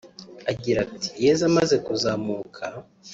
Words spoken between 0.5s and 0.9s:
Agira